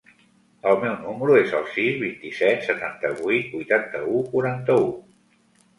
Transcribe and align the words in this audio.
El 0.69 0.77
meu 0.83 0.95
número 1.01 1.35
es 1.41 1.53
el 1.59 1.67
sis, 1.75 1.99
vint-i-set, 2.05 2.67
setanta-vuit, 2.71 3.55
vuitanta-u, 3.55 4.27
quaranta-u. 4.35 4.91